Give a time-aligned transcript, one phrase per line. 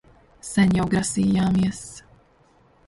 [0.51, 1.85] Sen jau grasījāmies...